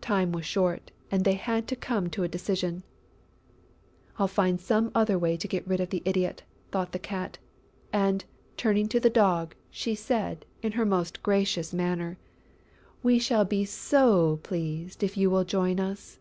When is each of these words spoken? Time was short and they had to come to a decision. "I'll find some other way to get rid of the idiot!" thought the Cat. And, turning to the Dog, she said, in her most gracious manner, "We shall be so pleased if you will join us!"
Time 0.00 0.32
was 0.32 0.44
short 0.44 0.90
and 1.08 1.24
they 1.24 1.34
had 1.34 1.68
to 1.68 1.76
come 1.76 2.10
to 2.10 2.24
a 2.24 2.28
decision. 2.28 2.82
"I'll 4.18 4.26
find 4.26 4.60
some 4.60 4.90
other 4.92 5.16
way 5.16 5.36
to 5.36 5.46
get 5.46 5.68
rid 5.68 5.78
of 5.78 5.90
the 5.90 6.02
idiot!" 6.04 6.42
thought 6.72 6.90
the 6.90 6.98
Cat. 6.98 7.38
And, 7.92 8.24
turning 8.56 8.88
to 8.88 8.98
the 8.98 9.08
Dog, 9.08 9.54
she 9.70 9.94
said, 9.94 10.44
in 10.62 10.72
her 10.72 10.84
most 10.84 11.22
gracious 11.22 11.72
manner, 11.72 12.18
"We 13.04 13.20
shall 13.20 13.44
be 13.44 13.64
so 13.64 14.40
pleased 14.42 15.04
if 15.04 15.16
you 15.16 15.30
will 15.30 15.44
join 15.44 15.78
us!" 15.78 16.18